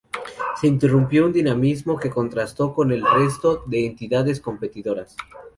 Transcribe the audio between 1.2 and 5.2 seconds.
un dinamismo que contrastó con el del resto de entidades competidoras.